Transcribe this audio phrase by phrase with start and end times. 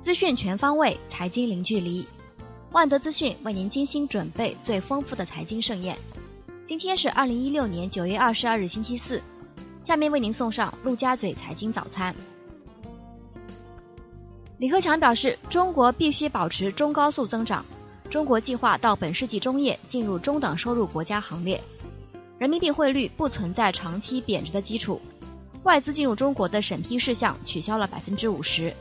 [0.00, 2.06] 资讯全方位，财经零距离。
[2.72, 5.94] 万德资讯为您精心准备最丰富的财经盛宴。
[6.64, 9.20] 今天是二零一六年九月二十二日，星期四。
[9.84, 12.14] 下面为您送上陆家嘴财经早餐。
[14.56, 17.62] 李克强表示，中国必须保持中高速增长。
[18.08, 21.62] 中国计划到本世纪中叶进入中等收入国家行列。
[22.38, 24.98] 人民币汇率不存在长期贬值的基础。
[25.64, 28.72] 外资进入中国的审批事项取消了百分之五十。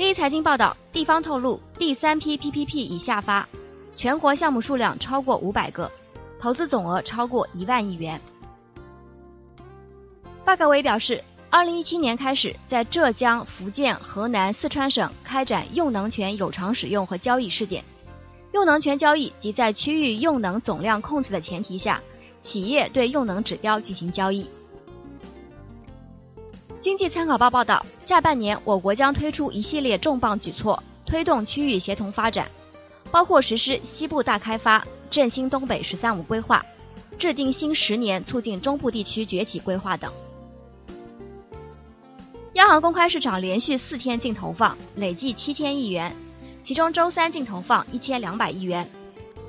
[0.00, 3.46] 第一财经报道，地方透露，第三批 PPP 已下发，
[3.94, 5.92] 全国项目数量超过五百个，
[6.40, 8.18] 投资总额超过一万亿元。
[10.42, 17.84] 发改委表示，二零一七年开始，在浙江、福建、河南、四川省开展用能权有偿使用和交易试点。
[18.54, 22.00] 用能权交易即在区域用能总量控制的前提下。
[22.40, 24.48] 企业对用能指标进行交易。
[26.80, 32.50] 经济参考报报道，下半年我国将推出一系列重磅举措，推动区域协同发展，
[33.10, 36.64] 包括实施西部大开发、振兴东北“十三五”规划，
[37.18, 40.10] 制定新十年促进中部地区崛起规划等。
[42.54, 46.16] 央行公开市场连续四天净投放，累计七千亿元，
[46.64, 48.90] 其中周三净投放一千两百亿元。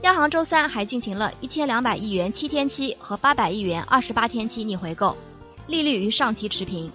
[0.01, 5.15] 央行周三还进行了一千两百亿元七天期和八百亿元二十八天期逆回购，
[5.67, 6.91] 利率与上期持平。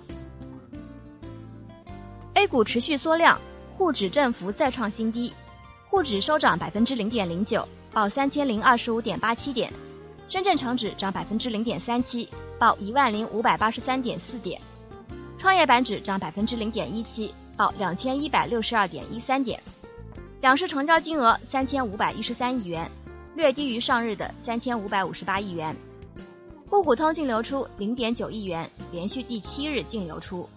[2.47, 3.41] 股持续缩量，
[3.77, 5.33] 沪指振幅再创新低，
[5.89, 9.71] 沪指收涨百分之零点零九，报三千零二十五点八七点；
[10.29, 14.61] 深圳成指涨百分之零点三七，报一万零五百八十三点四点；
[15.39, 19.63] 创业板指涨百分之零点一七，报两千一百六十二点一三点。
[20.41, 22.91] 两市成交金额三千五百一十三亿元，
[23.35, 25.75] 略低于上日的三千五百五十八亿元。
[26.69, 30.49] 沪股通净流出零点九亿元，连续第七日净流出。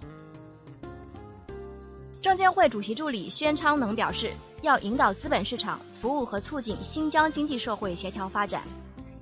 [2.21, 8.61] 证监会主席助理宣昌能表示，要引导资本市场服务和促进新疆经济社会协调发展，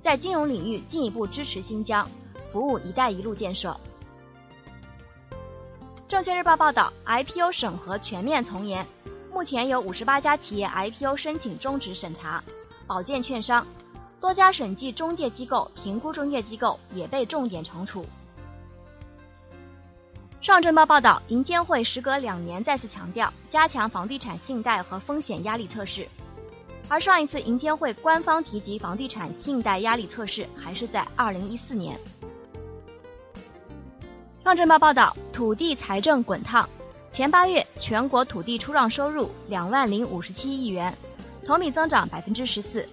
[0.02, 2.08] 在金融领域进一步支持新疆，
[2.52, 3.78] 服务“一带一路”建设。
[6.08, 8.84] 证券日报报道，IPO 审核全面从严。
[9.32, 12.42] 目前有五十八家企业 IPO 申请终止审查，
[12.88, 13.64] 保荐券商，
[14.20, 18.04] 多家审计中介机构、评估中介机构也被重点惩处。
[20.40, 26.06] 上证报报道，银监会时隔两年再次强调加强房地产信贷和风险压力测试，
[26.88, 31.98] 而上一次银监会官方提及房地产信贷压力测试还是在二零一四年。
[34.44, 36.68] 上证报报道，土地财政滚烫。
[37.10, 40.96] 前八月，全国土地出让收入两万零五十七亿元，
[41.44, 42.88] 同比增长百分之十四。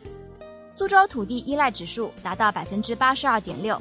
[0.73, 3.79] 苏州土地依赖指数达到百分之八十二点六，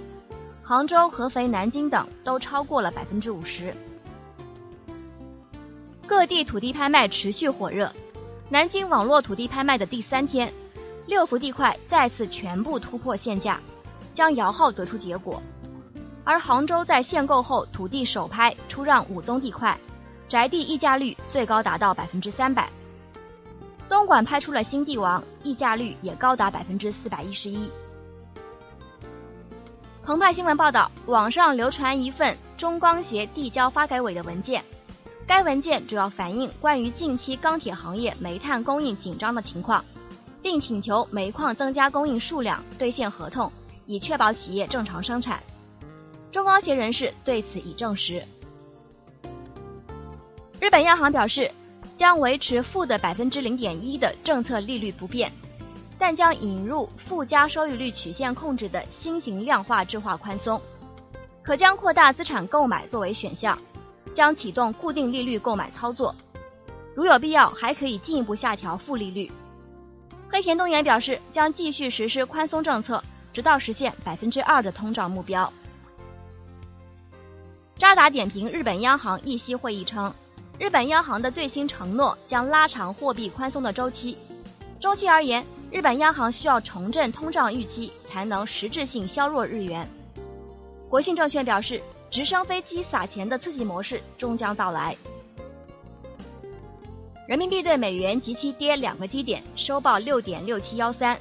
[0.67, 3.75] 杭州、合肥、南京等都超过了百分之五十。
[6.07, 7.93] 各地土地拍卖持续火热，
[8.49, 10.51] 南京网络土地拍卖的第三天，
[11.07, 13.61] 六幅地块再次全部突破限价，
[14.15, 15.43] 将摇号得出结果。
[16.25, 19.79] 而杭州在限购后，土地首拍出让五宗地块。
[20.27, 22.71] 宅地溢价率最高达到百分之三百，
[23.91, 27.71] 东莞拍出了新地王，溢价率也高达百分之四百一十一。
[30.07, 34.63] 澎湃新闻报道，网上流传一份中钢协递交发改委的文件，
[35.27, 39.83] 该文件主要反映关于近期钢铁行业煤炭供应紧张的情况，
[40.43, 43.51] 并请求煤矿增加供应数量、兑现合同，
[43.87, 45.43] 以确保企业正常生产。
[46.31, 48.23] 中钢协人士对此已证实。
[50.61, 51.51] 日本央行表示，
[51.97, 55.33] 将维持负的百分之零点一的政策利率不变，
[55.99, 60.60] 但将引入附加收益率曲线控制的新型量化质化宽松，
[61.43, 63.59] 可将扩大资产购买作为选项，
[64.15, 66.15] 将启动固定利率购买操作，
[66.94, 69.31] 如有必要还可以进一步下调负利率。
[70.31, 75.53] 黑田东彦表示，将继续实施宽松政策，直到实现百分之二的通胀目标。
[77.76, 80.14] 渣打点评日本央行议息会议称。
[80.58, 84.17] 日本央行的最新承诺将拉长货币宽松的周期。
[84.79, 85.44] 中期而言，
[85.75, 89.91] 日本央行需要重振通胀预期，才能实质性削弱日元。
[90.88, 91.82] 国信证券表示，
[92.12, 94.97] 直升飞机撒钱的刺激模式终将到来。
[97.26, 101.19] 人民币对美元即期跌两个基点，收报六点六七幺三。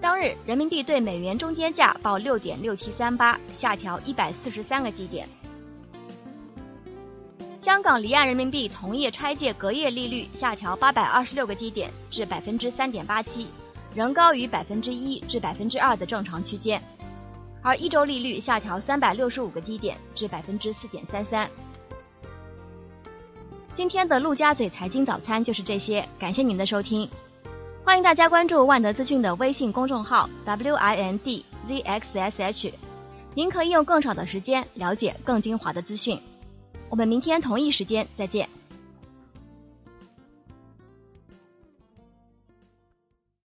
[0.00, 5.28] 当日，人民币对美元中间价报六点六七三八，下调一百四十三个基点。
[7.58, 13.48] 香港离岸人民币同业拆借隔夜利率下调八百二十六个基点至百分之三点八七，
[13.94, 16.82] 仍高于百分之一至百分之二的正常区间，
[17.62, 21.50] 而一周利率下调三百六十五个基点至百分之四点三三。
[23.74, 27.08] 今天的陆家嘴财经早餐就是这些，感谢您的收听。
[27.84, 32.74] 欢迎大家关注万德资讯的微信公众号 w i n d z x s h，
[33.34, 36.20] 您可以用更少的时间了解更精华的资讯。
[36.88, 38.48] 我们明天同一时间再见。